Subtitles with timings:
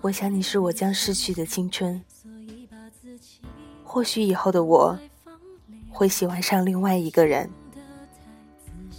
[0.00, 2.02] 我想你是我将逝去的青春。
[3.82, 4.96] 或许以后的我，
[5.90, 7.50] 会喜欢上另外一个人，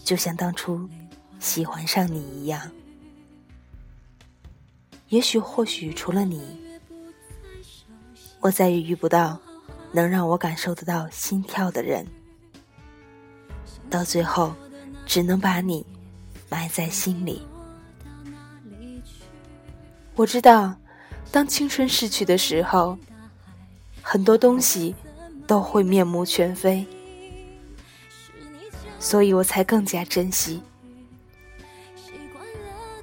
[0.04, 0.90] 就像当初
[1.40, 2.70] 喜欢上你一样。
[5.08, 6.42] 也许或许除了你，
[8.40, 9.40] 我再也遇不到
[9.92, 12.06] 能让我感受得到心跳的人。
[13.90, 14.54] 到最后，
[15.06, 15.86] 只能把你
[16.50, 17.42] 埋在心里。
[20.16, 20.76] 我知道，
[21.32, 22.98] 当青春逝去的时候，
[24.02, 24.96] 很多东西
[25.46, 26.86] 都会面目全非，
[29.00, 30.62] 所以我才更加珍惜。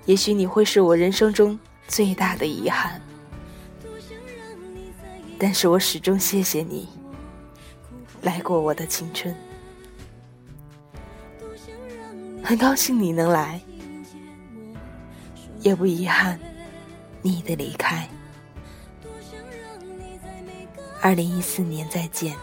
[0.05, 3.01] 也许你会是我人生中最大的遗憾，
[5.39, 6.89] 但是我始终谢谢你
[8.23, 9.35] 来过我的青春。
[12.43, 13.61] 很高兴你能来，
[15.61, 16.39] 也不遗憾
[17.23, 18.09] 你的离开。
[21.07, 22.35] 二零一四年再见，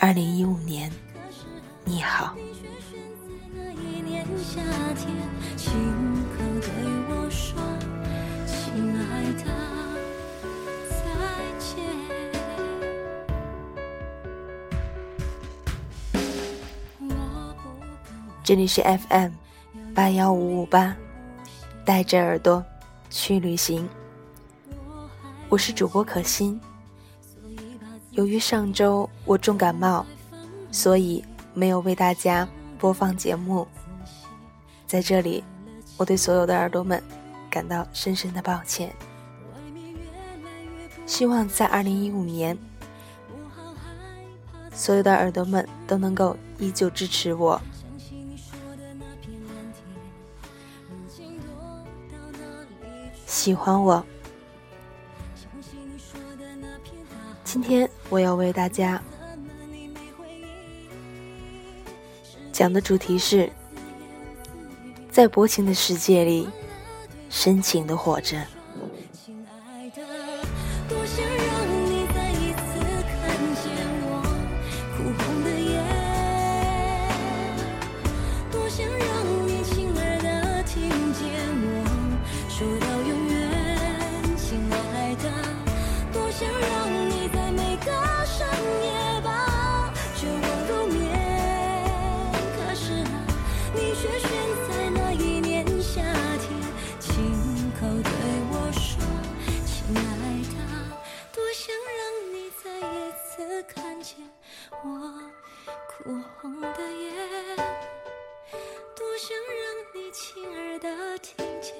[0.00, 0.90] 二零一五年
[1.84, 2.34] 你好。
[18.42, 19.30] 这里是 FM
[19.94, 20.96] 八幺五五八，
[21.84, 22.64] 带着耳朵
[23.10, 23.88] 去旅行。
[25.54, 26.60] 我是主播可心。
[28.10, 30.04] 由于上周我重感冒，
[30.72, 33.64] 所以没有为大家播放节目。
[34.84, 35.44] 在这里，
[35.96, 37.00] 我对所有的耳朵们
[37.48, 38.92] 感到深深的抱歉。
[41.06, 42.58] 希望在二零一五年，
[44.72, 47.62] 所有的耳朵们都能够依旧支持我。
[53.24, 54.04] 喜欢我。
[57.64, 59.02] 天我要为大家
[62.52, 63.50] 讲的主题是，
[65.10, 66.48] 在薄情的世界里，
[67.30, 68.36] 深情的活着。
[106.40, 107.56] 红的眼
[108.94, 109.64] 多想让
[109.94, 111.74] 你亲耳的听见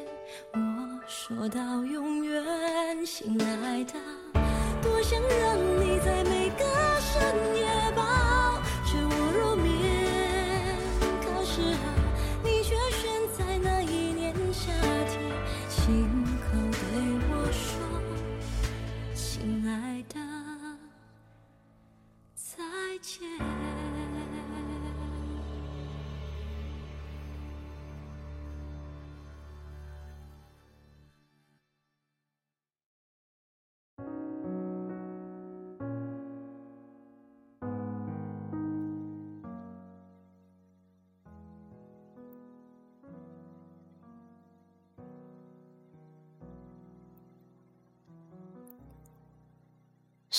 [0.53, 3.95] 我说到永远亲爱的
[4.83, 5.74] 多想让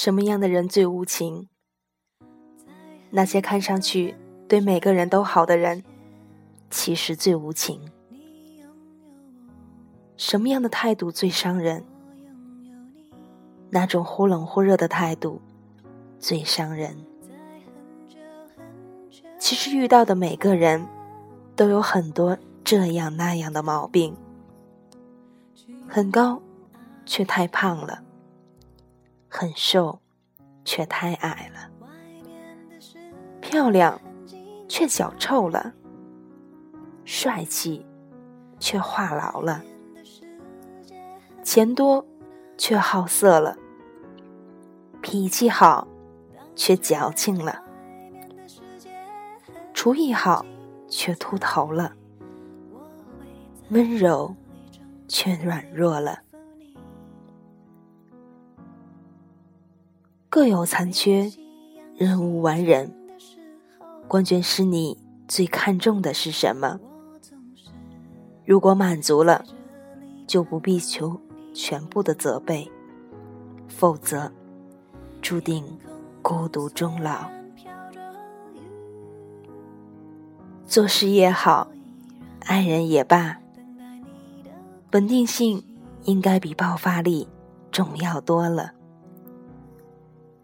[0.05, 1.49] 什么样的人最无情？
[3.09, 4.13] 那些看上去
[4.47, 5.83] 对每个人都好的人，
[6.69, 7.81] 其实最无情。
[10.15, 11.83] 什么样的态度最伤人？
[13.71, 15.41] 那种忽冷忽热的态度
[16.19, 16.95] 最伤人。
[19.39, 20.87] 其实遇到的每个人，
[21.55, 24.15] 都有很多这样那样的毛病。
[25.87, 26.39] 很高，
[27.07, 28.03] 却太胖了。
[29.37, 29.99] 很瘦，
[30.63, 31.69] 却太矮了；
[33.41, 33.99] 漂亮，
[34.69, 35.73] 却脚臭了；
[37.03, 37.85] 帅气，
[38.61, 39.59] 却话痨了；
[41.43, 42.05] 钱多，
[42.57, 43.57] 却好色了；
[45.01, 45.85] 脾气好，
[46.55, 47.61] 却矫情了；
[49.73, 50.45] 厨艺好，
[50.87, 51.91] 却秃头了；
[53.67, 54.33] 温柔，
[55.09, 56.24] 却软弱了。
[60.35, 61.31] 各有残缺，
[61.95, 62.93] 人无完人。
[64.05, 64.97] 关键是你
[65.29, 66.77] 最看重的是什么？
[68.43, 69.45] 如果满足了，
[70.27, 71.17] 就不必求
[71.53, 72.69] 全部的责备，
[73.69, 74.29] 否则
[75.21, 75.63] 注定
[76.21, 77.29] 孤独终老。
[80.65, 81.69] 做事也好，
[82.41, 83.37] 爱人也罢，
[84.91, 85.63] 稳定性
[86.03, 87.25] 应该比爆发力
[87.71, 88.73] 重要多了。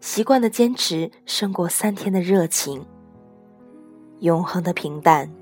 [0.02, 2.84] 习惯的坚持胜过三天的热情，
[4.18, 5.32] 永恒的平淡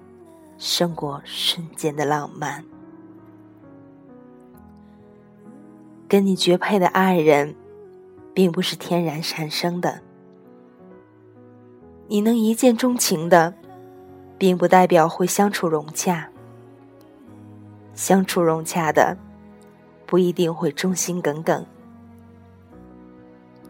[0.59, 2.63] 胜过瞬间的浪漫。
[6.07, 7.57] 跟你绝配的爱人，
[8.35, 10.03] 并不是天然产生的。
[12.09, 13.55] 你能一见钟情的，
[14.37, 16.29] 并不代表会相处融洽。
[17.95, 19.17] 相处融洽的，
[20.05, 21.65] 不一定会忠心耿耿。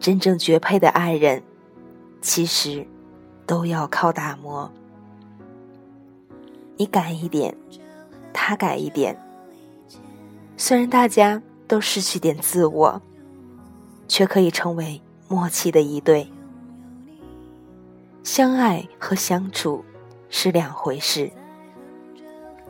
[0.01, 1.43] 真正绝配的爱人，
[2.21, 2.87] 其实
[3.45, 4.69] 都要靠打磨。
[6.75, 7.55] 你改一点，
[8.33, 9.15] 他改一点。
[10.57, 12.99] 虽然大家都失去点自我，
[14.07, 16.27] 却可以成为默契的一对。
[18.23, 19.85] 相爱和相处
[20.29, 21.31] 是两回事。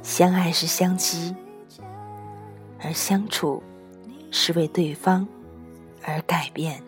[0.02, 1.34] 相爱是相机，
[2.84, 3.64] 而相处
[4.32, 5.26] 是为对方
[6.04, 6.84] 而改变。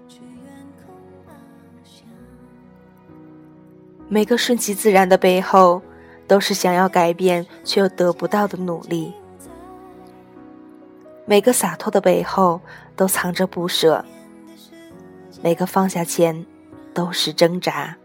[4.10, 5.82] 每个顺其自然的背后，
[6.28, 9.12] 都是想要改变却又得不到的努力；
[11.26, 12.62] 每个洒脱的背后，
[12.96, 14.04] 都藏着不舍；
[15.42, 16.46] 每个放下前，
[16.94, 17.98] 都是挣扎。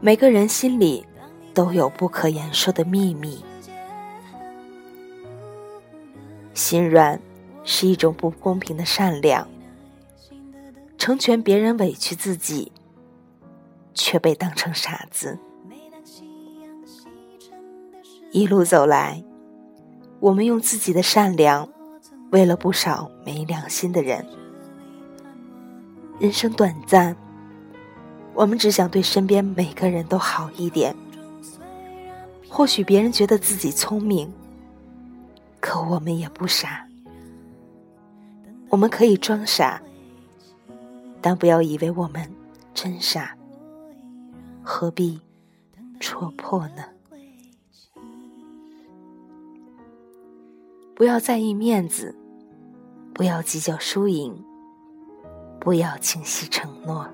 [0.00, 1.04] 每个人心里
[1.52, 3.42] 都有不可言说的秘密。
[6.54, 7.20] 心软
[7.64, 9.48] 是一种不公平的善良，
[10.96, 12.70] 成全别人委屈自己。
[13.96, 15.36] 却被当成傻子。
[18.30, 19.24] 一路走来，
[20.20, 21.68] 我们用自己的善良，
[22.30, 24.24] 为了不少没良心的人。
[26.18, 27.16] 人生短暂，
[28.34, 30.94] 我们只想对身边每个人都好一点。
[32.48, 34.32] 或许别人觉得自己聪明，
[35.60, 36.86] 可我们也不傻。
[38.68, 39.80] 我们可以装傻，
[41.20, 42.30] 但不要以为我们
[42.74, 43.35] 真傻。
[44.78, 45.18] 何必
[46.00, 46.84] 戳破呢？
[50.94, 52.14] 不要在意面子，
[53.14, 54.44] 不要计较输赢，
[55.58, 57.08] 不要轻信承诺。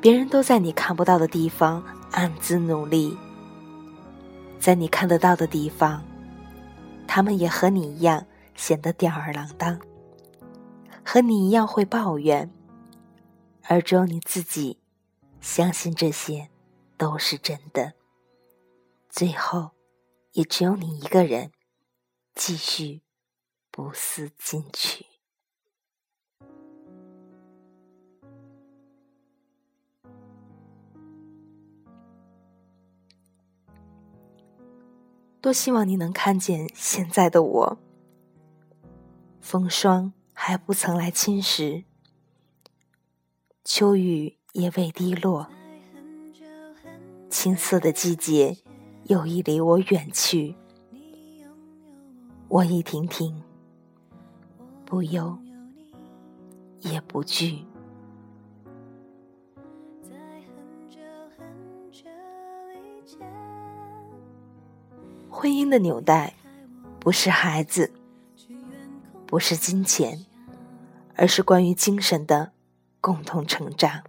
[0.00, 3.18] 别人都在你看不到的地方暗自努力，
[4.58, 6.02] 在你看得到的地方，
[7.06, 8.24] 他们也和你一样
[8.54, 9.78] 显得吊儿郎当，
[11.04, 12.50] 和你一样会抱怨。
[13.70, 14.78] 而只有你自己
[15.42, 16.48] 相信这些
[16.96, 17.92] 都是真的，
[19.10, 19.72] 最后
[20.32, 21.52] 也只有你一个人
[22.34, 23.02] 继续
[23.70, 25.04] 不思进取。
[35.42, 37.78] 多希望你能看见现在的我，
[39.42, 41.84] 风霜还不曾来侵蚀。
[43.78, 45.46] 秋雨也未滴落，
[47.30, 48.56] 青涩的季节
[49.04, 50.56] 又已离我远去。
[52.48, 53.40] 我已亭亭，
[54.84, 55.38] 不忧
[56.80, 57.64] 也不惧。
[65.30, 66.34] 婚姻的纽带，
[66.98, 67.92] 不是孩子，
[69.24, 70.26] 不是金钱，
[71.14, 72.50] 而是关于精神的。
[73.00, 74.02] 共同成长，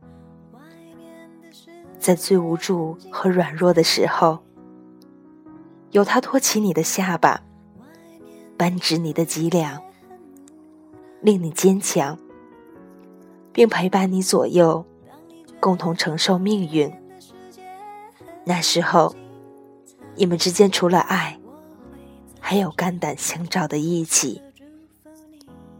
[2.00, 4.40] 在最无助和软弱的时候，
[5.92, 7.44] 有他托起你的下巴，
[8.58, 9.82] 扳直你的脊梁，
[11.22, 12.18] 令你坚强，
[13.54, 14.86] 并陪伴你左右，
[15.60, 16.92] 共同承受命运。
[18.46, 19.16] 那时候，
[20.16, 21.40] 你们之间除了爱，
[22.40, 24.42] 还有肝胆相照的义气，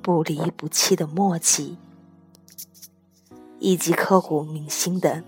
[0.02, 1.78] 不离不弃的默契。
[3.60, 5.24] 以及刻骨铭心的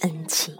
[0.00, 0.56] 恩情。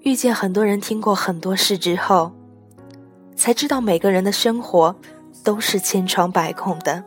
[0.00, 2.32] 遇见很多人，听过很多事之后，
[3.36, 4.96] 才知道每个人的生活
[5.44, 7.04] 都是千疮百孔的。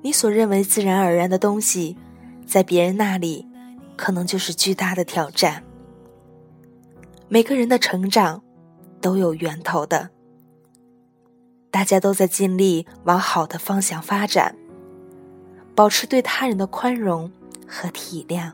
[0.00, 1.96] 你所认为自然而然的东西，
[2.46, 3.48] 在别人那里，
[3.96, 5.64] 可能就是巨大的挑战。
[7.28, 8.42] 每个人的成长，
[9.00, 10.10] 都有源头的。
[11.72, 14.54] 大家都在尽力往好的方向发展，
[15.74, 17.32] 保持对他人的宽容
[17.66, 18.52] 和体谅，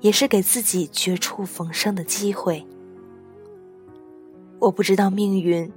[0.00, 2.64] 也是给自己绝处逢生的机会。
[4.60, 5.70] 我不知道命运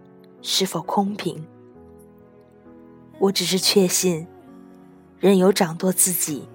[0.43, 1.43] 是否公平，
[3.17, 4.27] 我只是确信，
[5.19, 6.47] 人有掌舵自己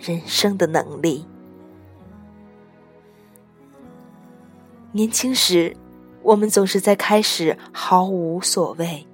[0.00, 1.24] 人生的能力。
[4.90, 5.76] 年轻时，
[6.26, 9.06] 我们总是在开始毫无所谓，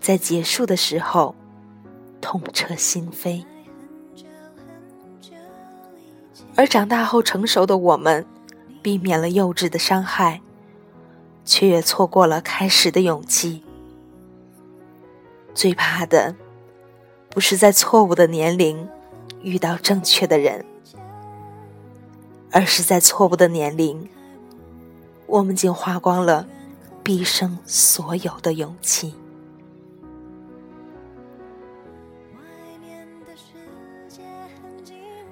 [0.00, 1.34] 在结束的时候
[2.18, 3.44] 痛彻心扉。
[6.56, 8.24] 而长大后成熟的我们，
[8.80, 10.40] 避免了幼稚的伤害，
[11.44, 13.62] 却也错过了开始的勇气。
[15.52, 16.34] 最怕的，
[17.28, 18.88] 不是在错误的年龄
[19.42, 20.64] 遇到正确的人，
[22.50, 24.08] 而是在错误的年龄，
[25.28, 26.48] 我们竟花光了
[27.04, 29.14] 毕生所有的勇气。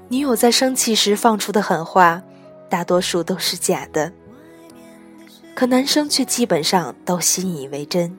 [0.08, 2.22] 女友在生气时放出的狠话，
[2.68, 4.12] 大多数都是假的，
[5.54, 8.16] 可男生却基本上都信以为真，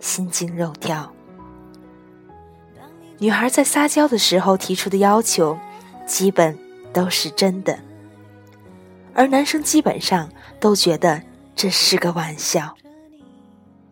[0.00, 1.12] 心惊肉跳。
[3.18, 5.58] 女孩在撒娇的时候提出的要求，
[6.06, 6.56] 基本
[6.92, 7.78] 都是真的，
[9.18, 11.20] 而男生基本上都觉得
[11.56, 12.72] 这是个玩笑。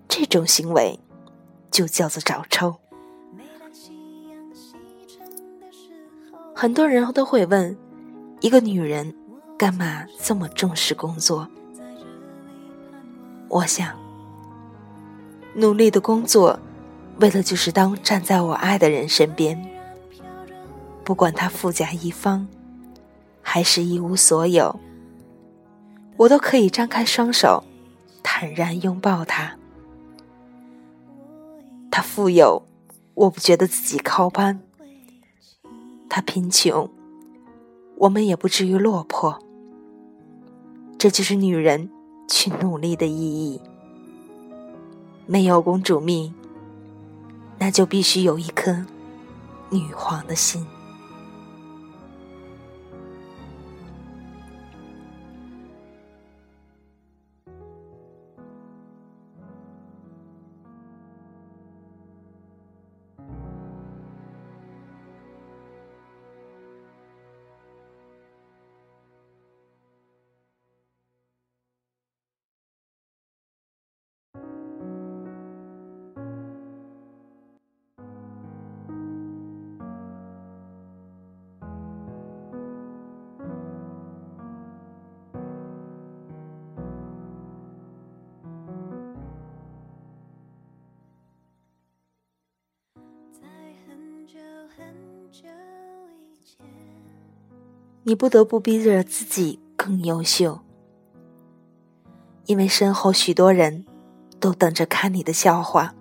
[0.07, 0.97] 这种行为，
[1.69, 2.77] 就叫做找抽。
[6.55, 7.77] 很多人都会问：
[8.41, 9.13] 一个女人
[9.59, 11.49] 干嘛这么重视工作？
[13.49, 13.99] 我想，
[15.55, 16.57] 努力的工作，
[17.19, 19.61] 为的就是当站在我爱的人身边，
[21.03, 22.47] 不管他富甲一方，
[23.43, 24.79] 还是一无所有，
[26.17, 27.63] 我都可以张开双手，
[28.23, 29.57] 坦然拥抱他。
[31.91, 32.63] 他富有，
[33.15, 34.61] 我不觉得自己靠班。
[36.09, 36.91] 他贫穷，
[37.97, 39.39] 我们也不至于落魄。
[40.99, 41.91] 这就是女人
[42.29, 43.61] 去努力的意义。
[45.27, 46.33] 没有公主命，
[47.59, 48.87] 那就必须有一颗
[49.71, 50.67] 女皇的心。
[98.09, 100.61] 你不得不逼着自己更优秀，
[102.45, 103.85] 因为身后许多人
[104.39, 105.93] 都等着看你的笑话。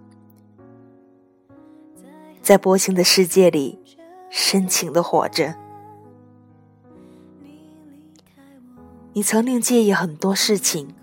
[2.43, 3.79] 在薄情的世界里，
[4.29, 5.55] 深情的活着。
[9.13, 10.93] 你曾经介意很多事情，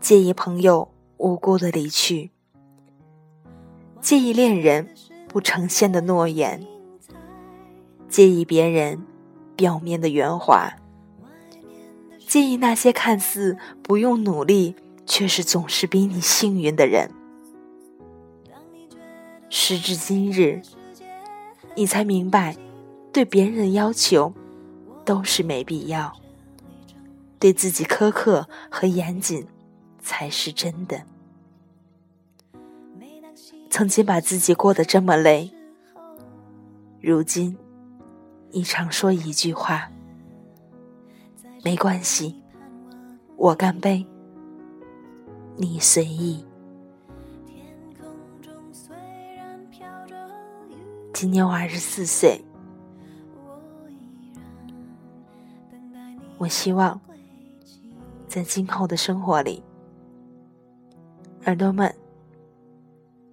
[0.00, 0.88] 介意朋友
[1.18, 2.32] 无辜的离去，
[4.00, 4.92] 介意恋人
[5.28, 6.66] 不成现的诺言，
[8.08, 9.06] 介意别人。
[9.56, 10.74] 表面的圆滑，
[12.26, 14.74] 介意那些看似不用努力，
[15.06, 17.10] 却是总是比你幸运的人。
[19.48, 20.60] 时至今日，
[21.74, 22.56] 你才明白，
[23.12, 24.34] 对别人的要求
[25.04, 26.12] 都是没必要，
[27.38, 29.46] 对自己苛刻和严谨
[30.00, 31.02] 才是真的。
[33.70, 35.50] 曾经把自己过得这么累，
[37.00, 37.56] 如今。
[38.52, 39.90] 你常说一句话，
[41.62, 42.42] 没关系，
[43.36, 44.06] 我干杯，
[45.56, 46.42] 你随意。
[51.12, 52.42] 今年我二十四岁，
[56.38, 56.98] 我希望
[58.26, 59.62] 在今后的生活里，
[61.44, 61.94] 耳朵们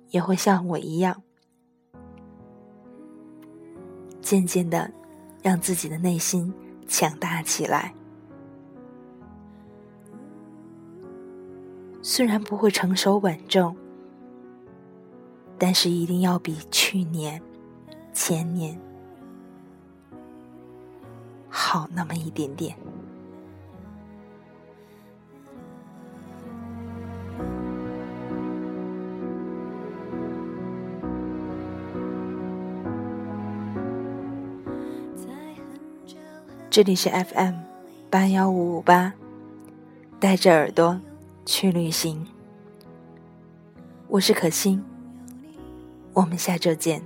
[0.09, 1.21] 也会像我一样，
[4.21, 4.91] 渐渐的。
[5.43, 6.51] 让自己的内心
[6.87, 7.93] 强大起来。
[12.01, 13.77] 虽然不会成熟稳重，
[15.59, 17.41] 但是一定要比去年、
[18.11, 18.79] 前年
[21.49, 22.75] 好那么一点点。
[36.73, 37.53] 这里是 FM
[38.09, 39.13] 八幺五五八，
[40.19, 40.99] 带着耳朵
[41.45, 42.25] 去旅行。
[44.07, 44.83] 我是可心，
[46.13, 46.99] 我们下周见。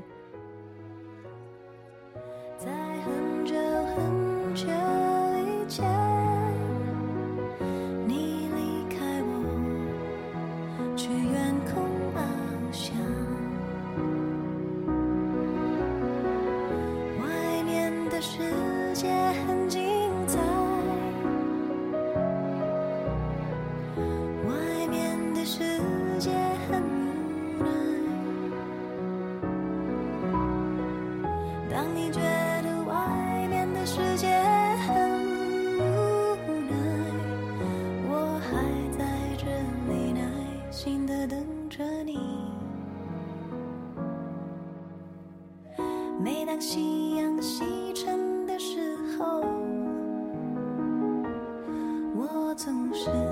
[53.05, 53.26] ocean.